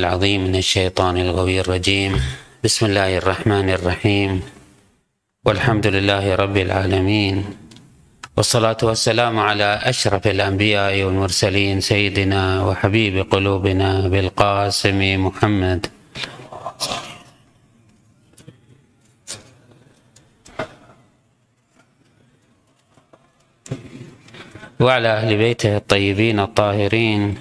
[0.00, 2.20] العظيم من الشيطان الغوي الرجيم.
[2.64, 4.42] بسم الله الرحمن الرحيم.
[5.44, 7.44] والحمد لله رب العالمين.
[8.36, 15.86] والصلاة والسلام على أشرف الأنبياء والمرسلين سيدنا وحبيب قلوبنا بالقاسم محمد.
[24.80, 27.36] وعلى أهل بيته الطيبين الطاهرين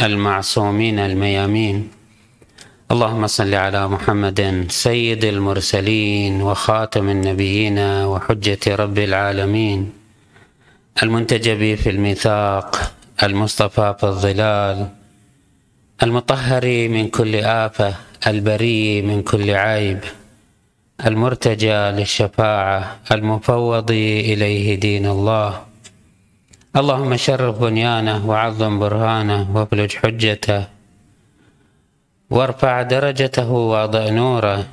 [0.00, 1.97] المعصومين الميامين.
[2.88, 9.92] اللهم صل على محمد سيد المرسلين وخاتم النبيين وحجة رب العالمين.
[11.02, 14.88] المنتجب في الميثاق المصطفى في الظلال
[16.02, 17.94] المطهر من كل آفة
[18.26, 20.00] البري من كل عيب
[21.06, 23.90] المرتجى للشفاعة المفوض
[24.30, 25.60] إليه دين الله.
[26.76, 30.77] اللهم شرف بنيانه وعظم برهانه وابلج حجته.
[32.30, 34.66] وارفع درجته واضع نوره.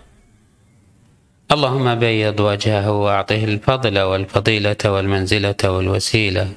[1.51, 6.47] اللهم بيض وجهه واعطه الفضل والفضيلة والمنزلة والوسيلة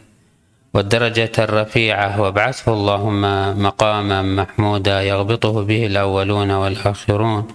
[0.75, 2.21] والدرجة الرفيعة.
[2.21, 3.23] وابعثه اللهم
[3.63, 7.49] مقاما محمودا يغبطه به الأولون والآخرون.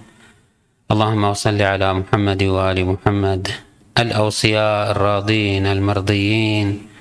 [0.90, 3.48] اللهم صل على محمد وآل محمد
[3.98, 6.93] الأوصياء الراضين المرضيين.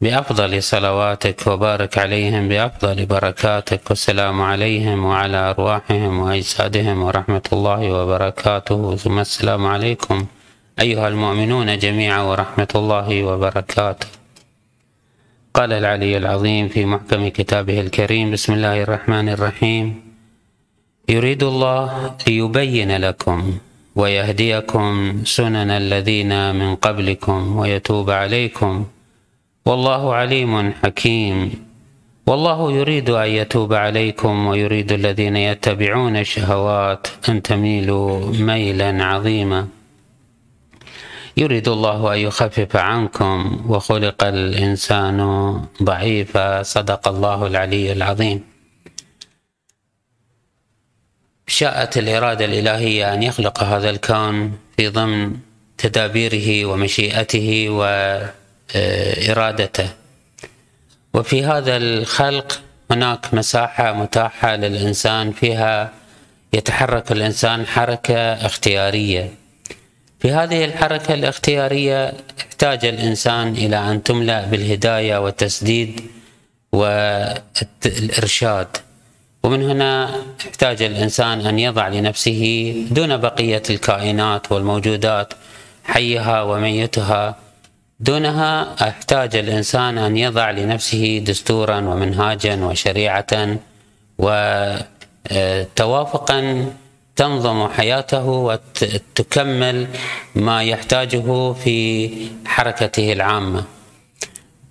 [0.00, 8.96] بأفضل صلواتك وبارك عليهم بأفضل بركاتك والسلام عليهم وعلى أرواحهم وأجسادهم ورحمة الله وبركاته.
[8.96, 10.26] ثم السلام عليكم
[10.80, 14.06] أيها المؤمنون جميعا ورحمة الله وبركاته.
[15.54, 19.86] قال العلي العظيم في محكم كتابه الكريم بسم الله الرحمن الرحيم.
[21.08, 23.58] يريد الله ليبين لكم
[23.96, 28.86] ويهديكم سنن الذين من قبلكم ويتوب عليكم.
[29.68, 31.68] والله عليم حكيم.
[32.26, 39.68] والله يريد أن يتوب عليكم ويريد الذين يتبعون الشهوات أن تميلوا ميلا عظيما.
[41.36, 45.18] يريد الله أن يخفف عنكم وخلق الإنسان
[45.82, 46.62] ضعيفا.
[46.62, 48.44] صدق الله العلي العظيم.
[51.46, 55.36] شاءت الإرادة الإلهية أن يخلق هذا الكون في ضمن
[55.78, 57.80] تدابيره ومشيئته و
[58.76, 59.88] إرادته.
[61.14, 65.92] وفي هذا الخلق هناك مساحة متاحة للإنسان فيها
[66.52, 69.30] يتحرك الإنسان حركة اختيارية.
[70.20, 76.00] في هذه الحركة الاختيارية احتاج الإنسان إلى أن تملأ بالهداية والتسديد
[76.72, 78.66] والإرشاد.
[79.42, 85.34] ومن هنا احتاج الإنسان أن يضع لنفسه دون بقية الكائنات والموجودات
[85.84, 87.36] حيها وميتها.
[88.00, 93.56] دونها أحتاج الإنسان أن يضع لنفسه دستورا ومنهاجا وشريعة
[95.72, 96.66] وتوافقا
[97.16, 99.86] تنظم حياته وتكمل
[100.34, 102.10] ما يحتاجه في
[102.46, 103.64] حركته العامة.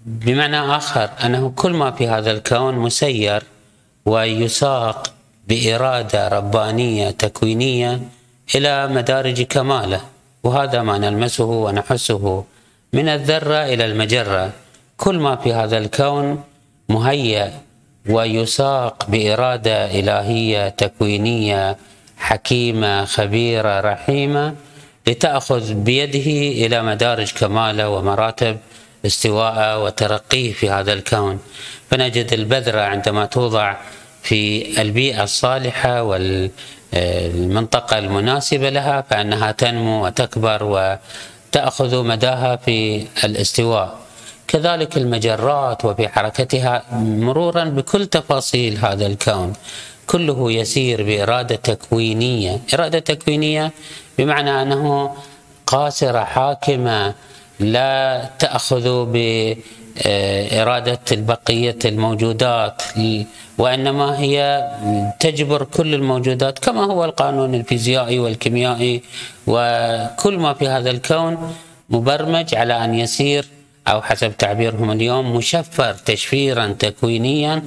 [0.05, 3.43] بمعنى آخر أنه كل ما في هذا الكون مسير
[4.05, 5.13] ويساق
[5.47, 7.99] بإرادة ربانية تكوينية
[8.55, 10.01] إلى مدارج كمالة
[10.43, 12.43] وهذا ما نلمسه ونحسه
[12.93, 14.51] من الذرة إلى المجرة.
[14.97, 16.43] كل ما في هذا الكون
[16.89, 17.51] مهيأ
[18.09, 21.77] ويساق بإرادة إلهية تكوينية
[22.17, 24.55] حكيمة خبيرة رحيمة
[25.07, 28.57] لتأخذ بيده إلى مدارج كمالة ومراتب
[29.05, 31.39] استواءه وترقيه في هذا الكون.
[31.89, 33.75] فنجد البذرة عندما توضع
[34.23, 36.03] في البيئة الصالحة
[36.93, 40.97] والمنطقة المناسبة لها فإنها تنمو وتكبر
[41.51, 43.99] تأخذ مداها في الاستواء.
[44.47, 49.53] كذلك المجرات وفي حركتها مرورا بكل تفاصيل هذا الكون.
[50.07, 52.59] كله يسير بإرادة تكوينية.
[52.73, 53.71] إرادة تكوينية
[54.17, 55.15] بمعنى أنه
[55.67, 57.13] قاصرة حاكمة
[57.59, 59.05] لا تأخذ
[60.05, 62.81] بإرادة البقية الموجودات
[63.57, 64.67] وإنما هي
[65.19, 69.01] تجبر كل الموجودات كما هو القانون الفيزيائي والكيميائي
[69.47, 71.55] وكل ما في هذا الكون
[71.89, 73.45] مبرمج على أن يسير
[73.87, 77.63] أو حسب تعبيرهم اليوم مشفر تشفيرا تكوينيا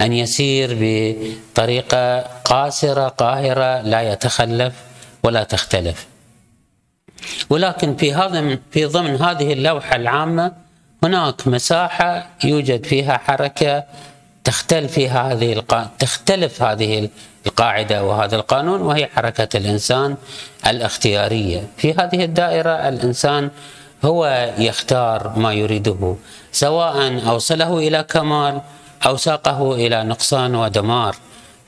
[0.00, 4.74] أن يسير بطريقة قاصرة قاهرة لا يتخلف
[5.24, 6.06] ولا تختلف.
[7.50, 10.52] ولكن في هذا في ضمن هذه اللوحة العامة
[11.02, 13.84] هناك مساحة يوجد فيها حركة
[14.44, 15.88] تختلف فيها هذه القا...
[15.98, 17.08] تختلف هذه
[17.46, 20.16] القاعدة وهذا القانون وهي حركة الإنسان
[20.66, 23.50] الاختيارية، في هذه الدائرة الإنسان
[24.04, 26.16] هو يختار ما يريده
[26.52, 28.60] سواء أوصله إلى كمال
[29.06, 31.16] أو ساقه إلى نقصان ودمار،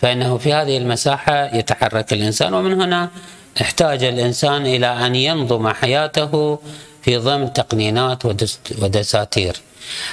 [0.01, 3.11] فإنه في هذه المساحة يتحرك الإنسان ومن هنا
[3.61, 6.59] احتاج الإنسان إلى أن ينظم حياته
[7.03, 8.25] في ضمن تقنينات
[8.83, 9.57] ودساتير.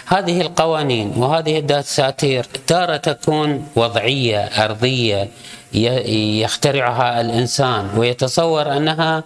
[0.05, 5.29] هذه القوانين وهذه الدساتير تارة تكون وضعية أرضية
[6.43, 9.23] يخترعها الإنسان ويتصور أنها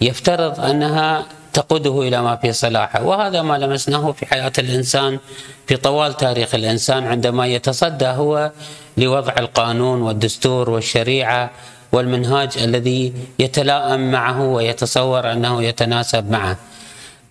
[0.00, 3.02] يفترض أنها تقوده إلى ما في صلاحه.
[3.04, 5.18] وهذا ما لمسناه في حياة الإنسان
[5.66, 8.50] في طوال تاريخ الإنسان عندما يتصدى هو
[8.96, 11.50] لوضع القانون والدستور والشريعة
[11.92, 16.56] والمنهاج الذي يتلائم معه ويتصور أنه يتناسب معه.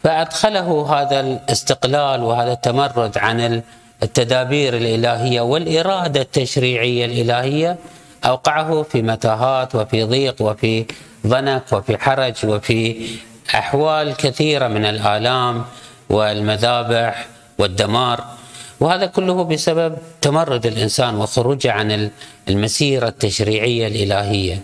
[0.03, 3.61] فأدخله هذا الاستقلال وهذا التمرد عن
[4.03, 7.77] التدابير الإلهية والإرادة التشريعية الإلهية
[8.25, 10.85] أوقعه في متاهات وفي ضيق وفي
[11.27, 13.07] ضنك وفي حرج وفي
[13.55, 15.65] أحوال كثيرة من الآلام
[16.09, 17.25] والمذابح
[17.57, 18.38] والدمار.
[18.79, 22.09] وهذا كله بسبب تمرد الإنسان وخروجه عن
[22.49, 24.61] المسيرة التشريعية الإلهية.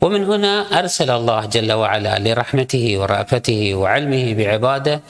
[0.00, 5.00] ومن هنا أرسل الله جل وعلا لرحمته ورأفته وعلمه بعباده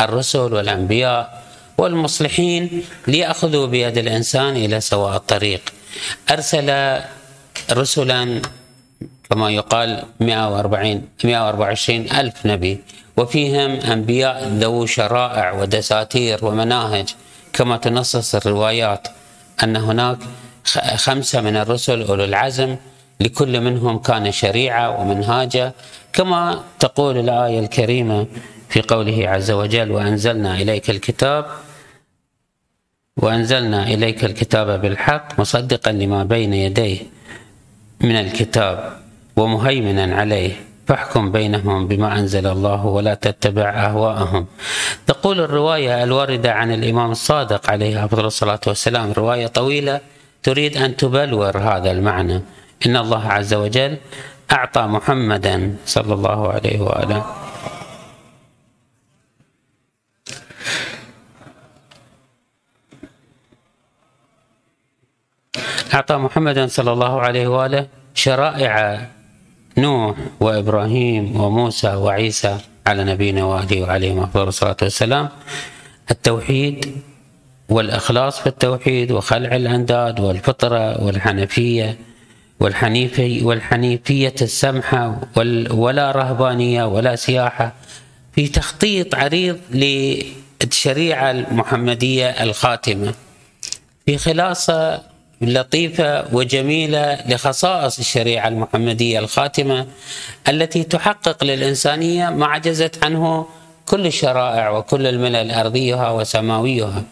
[0.00, 1.42] الرسل والأنبياء
[1.78, 5.62] والمصلحين ليأخذوا بيد الإنسان إلى سواء الطريق.
[6.30, 6.98] أرسل
[7.72, 8.42] رسلا
[9.30, 12.80] كما يقال 140 124 ألف نبي
[13.16, 17.08] وفيهم أنبياء ذو شرائع ودساتير ومناهج
[17.52, 19.08] كما تنصص الروايات
[19.62, 20.18] أن هناك
[20.96, 22.76] خمسة من الرسل أولو العزم
[23.20, 25.72] لكل منهم كان شريعة ومنهاجا
[26.12, 28.26] كما تقول الآية الكريمة
[28.68, 31.46] في قوله عز وجل وأنزلنا إليك الكتاب
[33.16, 36.98] وأنزلنا إليك الكتاب بالحق مصدقا لما بين يديه
[38.00, 38.92] من الكتاب
[39.36, 40.52] ومهيمنا عليه
[40.90, 44.46] فاحكم بينهم بما أنزل الله ولا تتبع أهواءهم.
[45.06, 49.12] تقول الرواية الواردة عن الإمام الصادق عليه أفضل الصلاة والسلام.
[49.12, 50.00] رواية طويلة
[50.42, 52.42] تريد أن تبلور هذا المعنى.
[52.86, 53.96] إن الله عز وجل
[54.52, 57.22] أعطى محمدا صلى الله عليه وآله.
[65.94, 69.06] أعطى محمدا صلى الله عليه وآله شرائع
[69.78, 75.28] نوح وإبراهيم وموسى وعيسى على نبينا وآله وعليهم أفضل الصلاة والسلام.
[76.10, 76.96] التوحيد
[77.68, 81.98] والإخلاص في التوحيد وخلع الأنداد والفطرة والحنفية
[82.60, 85.20] والحنيفي والحنيفية السمحة
[85.70, 87.72] ولا رهبانية ولا سياحة
[88.32, 93.14] في تخطيط عريض للشريعة المحمدية الخاتمة.
[94.06, 95.02] في خلاصة
[95.40, 99.86] لطيفة وجميلة لخصائص الشريعة المحمدية الخاتمة
[100.48, 103.46] التي تحقق للإنسانية ما عجزت عنه
[103.86, 107.02] كل الشرائع وكل الملل أرضيها وسماويها.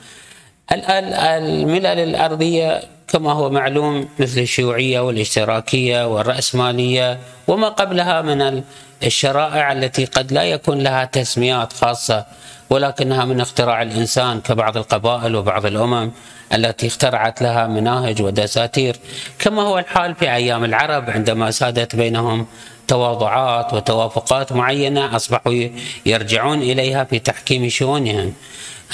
[0.73, 8.63] الملل الأرضية كما هو معلوم مثل الشيوعية والاشتراكية والرأسمالية وما قبلها من
[9.05, 12.27] الشرائع التي قد لا يكون لها تسميات خاصة.
[12.71, 16.11] ولكنها من اختراع الإنسان كبعض القبائل وبعض الأمم
[16.55, 18.97] التي اخترعت لها مناهج ودساتير
[19.39, 22.47] كما هو الحال في أيام العرب عندما سادت بينهم
[22.89, 25.69] تواضعات وتوافقات معينة أصبحوا
[26.07, 28.33] يرجعون إليها في تحكيم شؤونهم.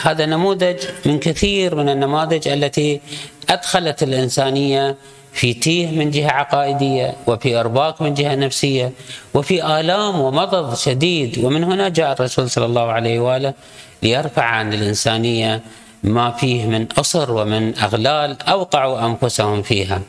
[0.02, 0.76] هذا نموذج
[1.06, 3.00] من كثير من النماذج التي
[3.50, 4.96] أدخلت الإنسانية
[5.34, 8.92] في تيه من جهة عقائدية وفي أرباك من جهة نفسية
[9.34, 11.38] وفي آلام ومضض شديد.
[11.44, 13.54] ومن هنا جاء الرسول صلى الله عليه وآله
[14.02, 15.60] ليرفع عن الإنسانية
[16.02, 20.00] ما فيه من أسر ومن أغلال أوقعوا أنفسهم فيها.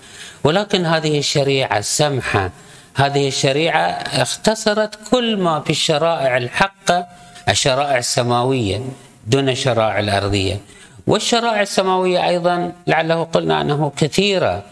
[0.44, 2.52] ولكن هذه الشريعة السمحة
[2.96, 3.86] هذه الشريعة
[4.22, 7.08] اختصرت كل ما في الشرائع الحقة
[7.50, 8.82] الشرائع السماوية
[9.28, 10.60] دون الشرائع الأرضية.
[11.08, 14.64] والشرائع السماوية أيضا لعله قلنا أنه كثيرة.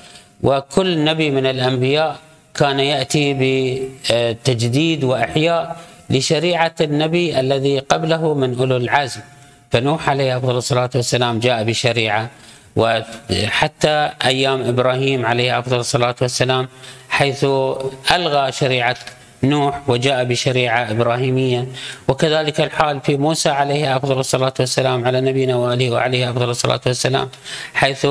[0.43, 2.19] وكل نبي من الأنبياء
[2.55, 5.77] كان يأتي بتجديد وإحياء
[6.09, 9.21] لشريعة النبي الذي قبله من أولو العزم.
[9.71, 12.29] فنوح عليه أفضل الصلاة والسلام جاء بشريعة
[12.75, 16.67] وحتى أيام إبراهيم عليه أفضل الصلاة والسلام
[17.09, 17.45] حيث
[18.11, 18.95] ألغى شريعة
[19.43, 21.67] نوح وجاء بشريعة إبراهيمية.
[22.07, 27.29] وكذلك الحال في موسى عليه أفضل الصلاة والسلام على نبينا وآله وعليه أفضل الصلاة والسلام
[27.73, 28.07] حيث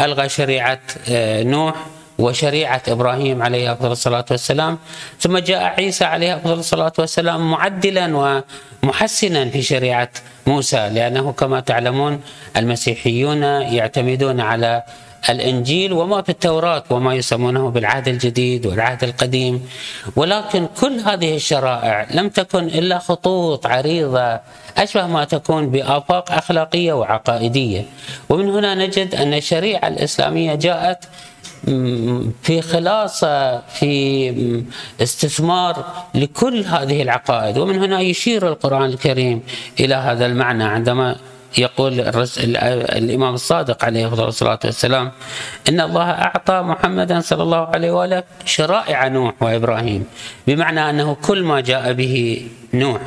[0.00, 1.74] ألغى شريعة آه، نوح
[2.18, 4.78] وشريعة إبراهيم عليه أفضل الصلاة والسلام.
[5.20, 8.42] ثم جاء عيسى عليه أفضل الصلاة والسلام معدلا
[8.82, 10.08] ومحسنا في شريعة
[10.46, 12.20] موسى لأنه كما تعلمون
[12.56, 14.82] المسيحيون يعتمدون على
[15.28, 19.68] الإنجيل وما في التوراة وما يسمونه بالعهد الجديد والعهد القديم.
[20.16, 24.40] ولكن كل هذه الشرائع لم تكن إلا خطوط عريضة
[24.76, 27.84] أشبه ما تكون بآفاق أخلاقية وعقائدية.
[28.28, 31.04] ومن هنا نجد أن الشريعة الإسلامية جاءت
[32.42, 34.62] في خلاصة في
[35.02, 35.84] استثمار
[36.14, 37.58] لكل هذه العقائد.
[37.58, 39.42] ومن هنا يشير القرآن الكريم
[39.80, 41.16] إلى هذا المعنى عندما
[41.58, 42.00] يقول
[43.00, 45.12] الإمام الصادق عليه الصلاة والسلام
[45.68, 50.04] إن الله أعطى محمدا صلى الله عليه وآله شرائع نوح وإبراهيم
[50.46, 53.00] بمعنى أنه كل ما جاء به نوح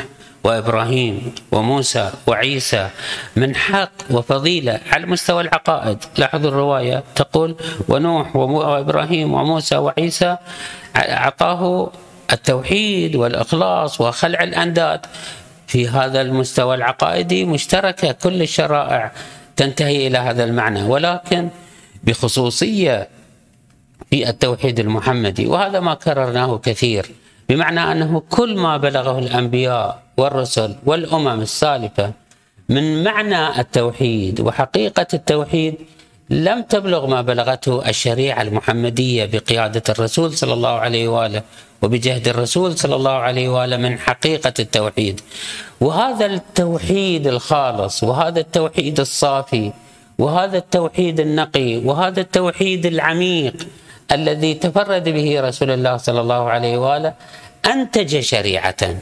[0.44, 2.90] وإبراهيم وموسى وعيسى
[3.36, 7.56] من حق وفضيلة على مستوى العقائد، لاحظوا الرواية تقول
[7.88, 10.38] ونوح وإبراهيم وموسى وعيسى
[10.96, 11.92] أعطاه
[12.34, 15.06] التوحيد والإخلاص وخلع الأنداد.
[15.68, 19.12] في هذا المستوى العقائدي مشتركة كل الشرائع
[19.56, 20.84] تنتهي إلى هذا المعنى.
[20.84, 21.50] ولكن
[22.04, 23.08] بخصوصية
[24.10, 27.12] في التوحيد المحمدي وهذا ما كررناه كثير
[27.50, 32.12] بمعنى أنه كل ما بلغه الأنبياء والرسل والأمم السالفة
[32.70, 35.76] من معنى التوحيد وحقيقة التوحيد
[36.34, 41.42] لم تبلغ ما بلغته الشريعة المحمدية بقيادة الرسول صلى الله عليه وآله
[41.82, 45.22] وبجهد الرسول صلى الله عليه وآله من حقيقة التوحيد.
[45.82, 49.72] وهذا التوحيد الخالص وهذا التوحيد الصافي
[50.20, 53.68] وهذا التوحيد النقي وهذا التوحيد العميق
[54.12, 57.14] الذي تفرد به رسول الله صلى الله عليه وآله
[57.66, 58.96] أنتج شريعة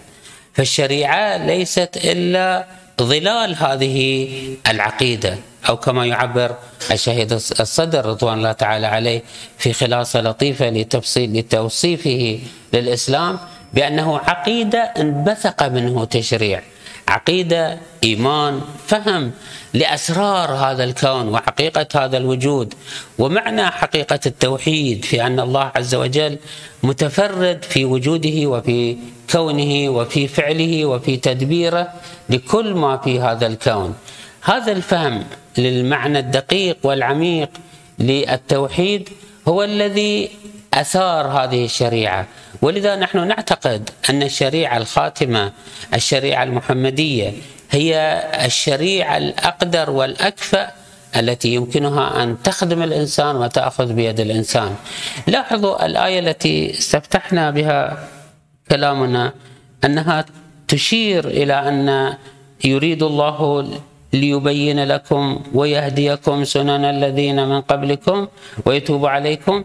[0.54, 2.66] فالشريعة ليست إلا
[3.02, 4.30] ظلال هذه
[4.70, 5.38] العقيدة
[5.70, 6.56] أو كما يعبر
[6.92, 9.22] الشهيد الصدر رضوان الله تعالى عليه
[9.58, 12.40] في خلاصة لطيفة لتفصيل لتوصيفه
[12.74, 13.40] للإسلام
[13.74, 16.62] بأنه عقيدة انبثق منه تشريع.
[17.12, 19.32] عقيدة إيمان فهم
[19.74, 22.74] لأسرار هذا الكون وحقيقة هذا الوجود.
[23.20, 26.38] ومعنى حقيقة التوحيد في أن الله عز وجل
[26.84, 28.98] متفرد في وجوده وفي
[29.32, 31.88] كونه وفي فعله وفي تدبيره
[32.30, 33.96] لكل ما في هذا الكون.
[34.42, 35.24] هذا الفهم
[35.58, 37.50] للمعنى الدقيق والعميق
[38.00, 39.10] للتوحيد
[39.48, 40.30] هو الذي
[40.74, 42.28] أثار هذه الشريعة
[42.62, 45.52] ولذا نحن نعتقد أن الشريعة الخاتمة
[45.94, 47.34] الشريعة المحمدية
[47.72, 50.72] هي الشريعة الأقدر والأكفأ
[51.16, 54.76] التي يمكنها أن تخدم الإنسان وتأخذ بيد الإنسان.
[55.28, 58.08] لاحظوا الآية التي استفتحنا بها
[58.72, 59.34] كلامنا
[59.86, 60.26] أنها
[60.68, 62.14] تشير إلى أن
[62.64, 63.68] يريد الله
[64.14, 68.28] ليبين لكم ويهديكم سنن الذين من قبلكم
[68.66, 69.64] ويتوب عليكم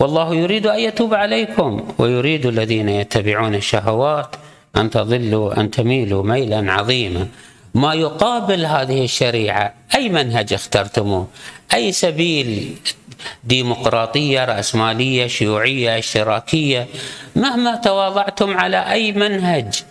[0.00, 4.36] والله يريد أن يتوب عليكم ويريد الذين يتبعون الشهوات
[4.76, 7.26] أن تضلوا أن تميلوا ميلا عظيما.
[7.74, 11.26] ما يقابل هذه الشريعة أي منهج اخترتموه؟
[11.74, 12.74] أي سبيل
[13.44, 16.86] ديمقراطية رأسمالية شيوعية إشتراكية؟
[17.36, 19.82] مهما تواضعتم على أي منهج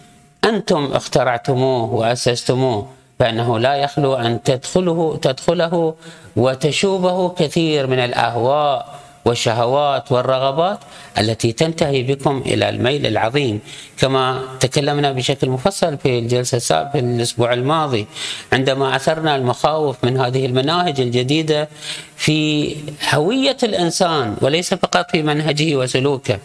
[0.44, 2.88] أنتم اخترعتموه وأسستموه
[3.20, 5.96] فإنه لا يخلو أن تدخله تدخله
[6.36, 8.99] وتشوبه كثير من الأهواء.
[9.30, 10.80] والشهوات والرغبات
[11.18, 13.60] التي تنتهي بكم إلى الميل العظيم.
[13.98, 18.08] كما تكلمنا بشكل مفصل في الجلسة السابقة الأسبوع الماضي
[18.54, 21.70] عندما أثرنا المخاوف من هذه المناهج الجديدة
[22.18, 22.76] في
[23.14, 26.40] هوية الإنسان وليس فقط في منهجه وسلوكه.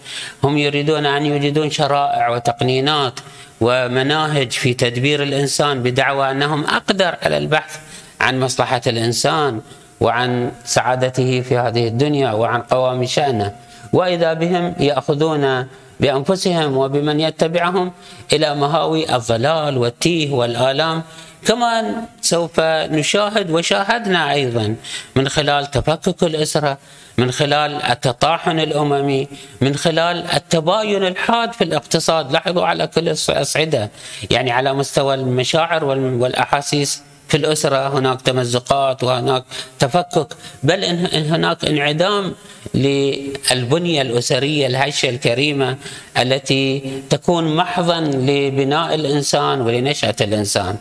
[0.45, 3.21] هم يريدون أن يوجدون شرائع وتقنينات
[3.61, 7.79] ومناهج في تدبير الإنسان بدعوى أنهم أقدر على البحث
[8.21, 9.61] عن مصلحة الإنسان.
[10.05, 13.53] وعن سعادته في هذه الدنيا وعن قوام شأنه.
[13.93, 15.45] وإذا بهم يأخذون
[16.01, 17.93] بأنفسهم وبمن يتبعهم
[18.33, 21.03] إلى مهاوي الضلال والتيه والآلام
[21.47, 21.73] كما
[22.21, 22.61] سوف
[22.99, 24.77] نشاهد وشاهدنا أيضا
[25.17, 26.79] من خلال تفكك الأسرة
[27.19, 29.29] من خلال التطاحن الأممي
[29.61, 32.33] من خلال التباين الحاد في الاقتصاد.
[32.33, 33.91] لاحظوا على كل الأصعدة
[34.31, 37.03] يعني على مستوى المشاعر والأحاسيس.
[37.29, 39.45] في الأسرة هناك تمزقات وهناك
[39.79, 40.29] تفكك
[40.63, 42.35] بل إن هناك انعدام
[42.75, 45.77] للبنية الأسرية الهشة الكريمة
[46.19, 50.77] التي تكون محضا لبناء الإنسان ولنشأة الإنسان.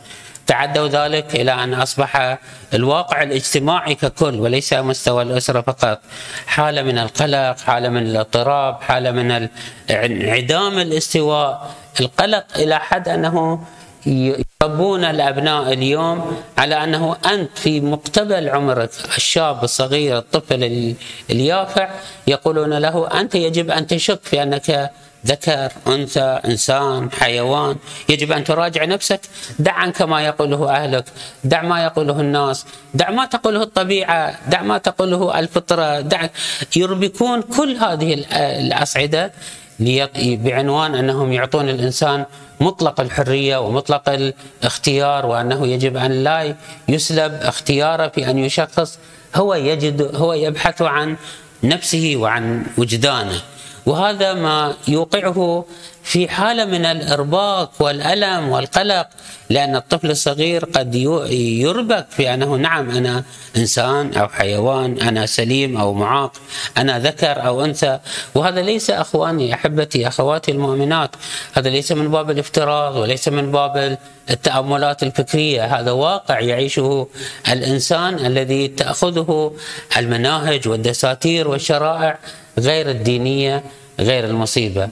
[0.47, 2.37] تعدوا ذلك إلى أن أصبح
[2.73, 5.99] الواقع الاجتماعي ككل وليس مستوى الأسرة فقط.
[6.45, 9.47] حالة من القلق حالة من الاضطراب حالة من
[9.91, 13.63] انعدام الاستواء القلق إلى حد أنه
[14.05, 18.89] يربون الأبناء اليوم على أنه أنت في مقتبل عمرك.
[19.17, 20.95] الشاب الصغير الطفل
[21.29, 21.89] اليافع
[22.27, 24.91] يقولون له أنت يجب أن تشك في أنك
[25.25, 27.75] ذكر أنثى إنسان حيوان.
[28.09, 29.21] يجب أن تراجع نفسك.
[29.59, 31.05] دع عنك ما يقوله أهلك.
[31.43, 32.65] دع ما يقوله الناس.
[32.93, 34.49] دع ما تقوله الطبيعة.
[34.49, 35.99] دع ما تقوله الفطرة.
[35.99, 36.27] دع
[36.75, 39.31] يربكون كل هذه الأصعدة.
[39.79, 42.25] بعنوان أنهم يعطون الإنسان
[42.61, 46.55] مطلق الحرية ومطلق الاختيار وأنه يجب أن لا
[46.89, 48.99] يسلب اختياره في أن يشخص
[49.35, 51.17] هو يجد هو يبحث عن
[51.63, 53.41] نفسه وعن وجدانه.
[53.85, 55.65] وهذا ما يوقعه
[56.03, 59.07] في حالة من الإرباك والألم والقلق
[59.49, 63.23] لأن الطفل الصغير قد يربك في أنه نعم أنا
[63.57, 66.31] إنسان أو حيوان أنا سليم أو معاق
[66.77, 67.99] أنا ذكر أو أنثى.
[68.35, 71.09] وهذا ليس أخواني أحبتي أخواتي المؤمنات.
[71.53, 73.97] هذا ليس من باب الافتراض وليس من باب
[74.29, 75.79] التأملات الفكرية.
[75.79, 77.07] هذا واقع يعيشه
[77.51, 79.53] الإنسان الذي تأخذه
[79.97, 82.19] المناهج والدساتير والشرائع
[82.59, 83.63] غير الدينية
[83.99, 84.89] غير المصيبة.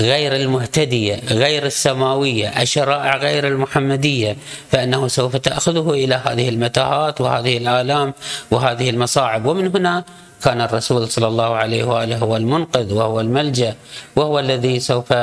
[0.00, 4.36] غير المهتدية غير السماوية الشرائع غير المحمدية
[4.70, 8.14] فإنه سوف تأخذه إلى هذه المتاهات وهذه الآلام
[8.50, 9.46] وهذه المصاعب.
[9.46, 10.04] ومن هنا
[10.44, 13.74] كان الرسول صلى الله عليه وآله هو المنقذ وهو الملجأ
[14.16, 15.14] وهو الذي سوف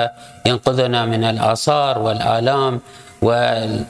[0.45, 2.79] ينقذنا من الآثار والآلام
[3.21, 3.85] وال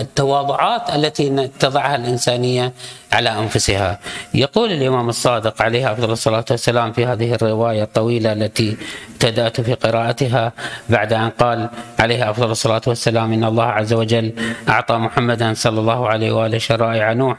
[0.00, 2.72] التواضعات التي تضعها الإنسانية
[3.12, 3.98] على أنفسها.
[4.34, 8.76] يقول الإمام الصادق عليه أفضل الصلاة والسلام في هذه الرواية الطويلة التي
[9.12, 10.52] ابتدأت في قراءتها
[10.88, 14.32] بعد أن قال عليه أفضل الصلاة والسلام إن الله عز وجل
[14.68, 17.36] أعطى محمدا صلى الله عليه وآله شرائع نوح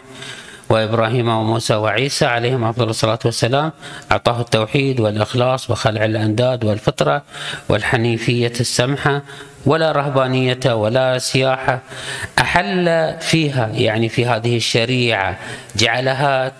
[0.69, 3.71] وإبراهيم وموسى وعيسى عليهم أفضل الصلاة والسلام.
[4.11, 7.21] أعطاه التوحيد والإخلاص وخلع الأنداد والفطرة
[7.69, 9.21] والحنيفية السمحة
[9.65, 11.79] ولا رهبانية ولا سياحة
[12.39, 15.37] أحل فيها يعني في هذه الشريعة
[15.75, 16.51] جعلها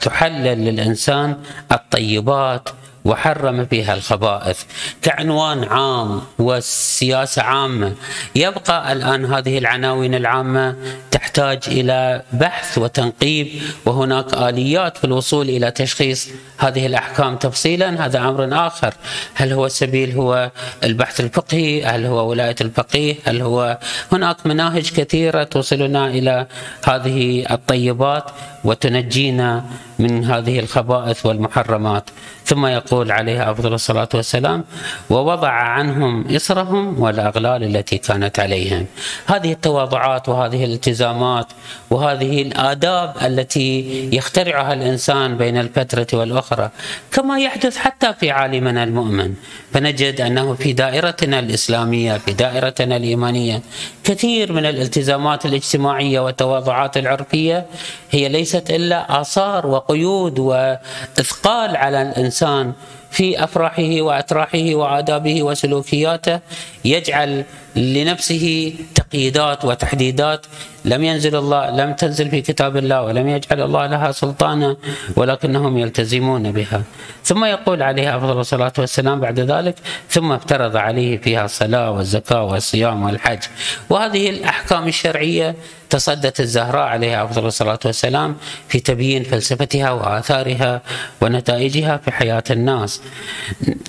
[0.00, 1.36] تحلل للإنسان
[1.72, 2.68] الطيبات
[3.04, 4.62] وحرم فيها الخبائث
[5.02, 7.94] كعنوان عام وسياسة عامة.
[8.36, 10.76] يبقى الآن هذه العناوين العامة
[11.10, 13.48] تحتاج إلى بحث وتنقيب
[13.86, 18.06] وهناك آليات في الوصول إلى تشخيص هذه الأحكام تفصيلا.
[18.06, 18.94] هذا أمر آخر.
[19.34, 20.50] هل هو السبيل هو
[20.84, 23.78] البحث الفقهي؟ هل هو ولاية الفقيه؟ هل هو
[24.12, 26.46] هناك مناهج كثيرة توصلنا إلى
[26.84, 28.30] هذه الطيبات؟
[28.64, 29.64] وتنجينا
[29.98, 32.10] من هذه الخبائث والمحرمات.
[32.44, 34.64] ثم يقول عليه أفضل الصلاة والسلام
[35.10, 38.86] ووضع عنهم إصرهم والاغلال التي كانت عليهم.
[39.26, 41.46] هذه التواضعات وهذه الالتزامات
[41.90, 46.70] وهذه الآداب التي يخترعها الإنسان بين الفترة والأخرى
[47.12, 49.34] كما يحدث حتى في عالمنا المؤمن.
[49.72, 53.62] فنجد أنه في دائرتنا الإسلامية في دائرتنا الإيمانية
[54.04, 57.66] كثير من الالتزامات الاجتماعية والتواضعات العرفية
[58.10, 62.72] هي ليست إلا آثار وقيود وإثقال على الإنسان
[63.10, 66.40] في أفراحه واتراحه وآدابه وسلوكياته.
[66.84, 67.44] يجعل
[67.76, 70.46] لنفسه تقييدات وتحديدات.
[70.84, 74.76] لم ينزل الله لم تنزل في كتاب الله ولم يجعل الله لها سلطانا
[75.16, 76.82] ولكنهم يلتزمون بها.
[77.24, 79.74] ثم يقول عليه أفضل الصلاة والسلام بعد ذلك
[80.10, 83.42] ثم افترض عليه فيها الصلاة والزكاة والصيام والحج.
[83.90, 85.54] وهذه الأحكام الشرعية
[85.90, 88.36] تصدت الزهراء عليها أفضل الصلاة والسلام
[88.68, 90.82] في تبيين فلسفتها وآثارها
[91.20, 93.00] ونتائجها في حياة الناس.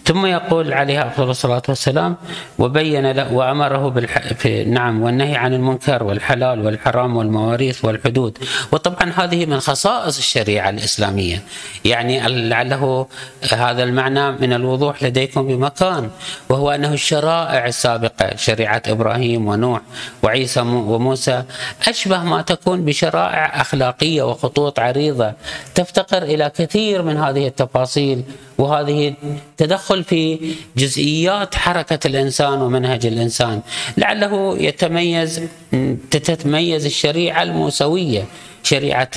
[0.06, 2.16] ثم يقول عليها أفضل الصلاة والسلام
[2.60, 4.34] وبين له وأمره بالح...
[4.34, 8.38] في نعم والنهي عن المنكر والحلال والحرام والمواريث والحدود.
[8.72, 11.42] وطبعا هذه من خصائص الشريعة الإسلامية.
[11.86, 13.08] يعني لعله
[13.52, 16.10] هذا المعنى من الوضوح لديكم بمكان
[16.50, 19.82] وهو أنه الشرائع السابقة شريعة إبراهيم ونوح
[20.24, 21.44] وعيسى وموسى
[21.88, 25.34] أشبه ما تكون بشرائع أخلاقية وخطوط عريضة
[25.76, 28.24] تفتقر إلى كثير من هذه التفاصيل
[28.58, 29.14] وهذه
[29.60, 33.62] التدخل في جزئيات حركة الإنسان ومنهج الإنسان.
[33.98, 35.42] لعله يتميز
[36.12, 38.26] تتميز الشريعة الموسوية
[38.64, 39.10] شريعة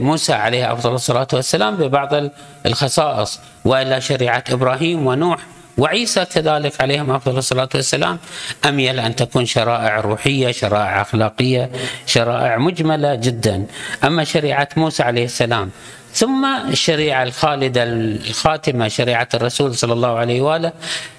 [0.00, 2.30] موسى عليه أفضل الصلاة والسلام ببعض
[2.66, 5.38] الخصائص وإلا شريعة إبراهيم ونوح
[5.78, 8.18] وعيسى كذلك عليهم أفضل الصلاة والسلام.
[8.64, 11.70] اميل أن تكون شرائع روحية، شرائع أخلاقية،
[12.06, 13.66] شرائع مجملة جدا،
[14.04, 15.70] أما شريعة موسى عليه السلام
[16.18, 20.72] ثم الشريعة الخالدة الخاتمة شريعة الرسول صلى الله عليه وآله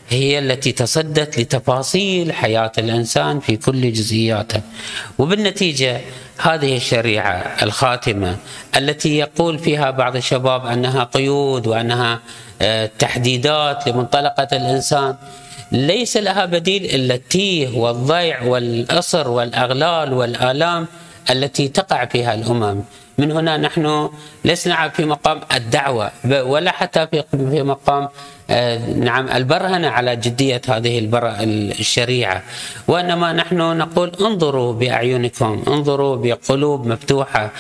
[0.10, 4.62] هي التي تصدت لتفاصيل حياة الإنسان في كل جزئياته.
[5.18, 6.02] وبالنتيجة
[6.38, 8.38] هذه الشريعة الخاتمة
[8.78, 12.20] التي يقول فيها بعض الشباب أنها قيود وأنها
[12.62, 15.16] آه، تحديدات لمنطلقة الإنسان
[15.72, 20.88] ليس لها بديل إلا التيه والضيع والأسر والأغلال والآلام
[21.30, 22.82] التي تقع فيها الأمم.
[23.20, 24.10] من هنا نحن
[24.46, 28.10] لسنا في مقام الدعوة ولا حتى في في مقام
[28.50, 31.00] آه، نعم البرهنة على جدية هذه
[31.80, 32.44] الشريعة.
[32.88, 37.52] وإنما نحن نقول انظروا بأعينكم انظروا بقلوب مفتوحة.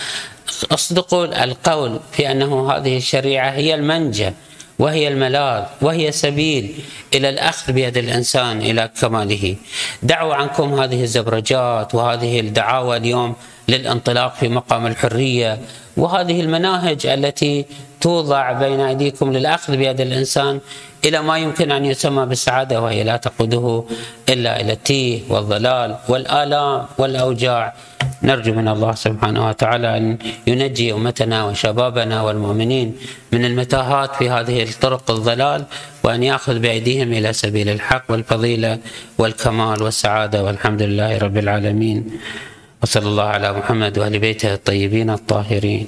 [0.71, 4.31] أصدقوا القول في أنه هذه الشريعة هي المنجى
[4.79, 6.73] وهي الملاذ وهي سبيل
[7.13, 9.55] إلى الأخذ بيد الإنسان إلى كماله.
[10.03, 13.35] دعوا عنكم هذه الزبرجات وهذه الدعاوى اليوم
[13.67, 15.59] للانطلاق في مقام الحرية
[15.97, 17.65] وهذه المناهج التي
[18.01, 20.59] توضع بين أيديكم للأخذ بيد الإنسان
[21.05, 23.83] إلى ما يمكن أن يسمى بالسعادة وهي لا تقوده
[24.29, 27.73] إلا إلى التيه والضلال والآلام والأوجاع.
[28.23, 32.95] نرجو من الله سبحانه وتعالى أن ينجي أمتنا وشبابنا والمؤمنين
[33.33, 35.65] من المتاهات في هذه الطرق الضلال
[36.03, 38.79] وأن يأخذ بأيديهم إلى سبيل الحق والفضيلة
[39.17, 41.99] والكمال والسعادة والحمد لله رب العالمين.
[42.83, 45.87] وصلى الله على محمد وآل بيته الطيبين الطاهرين.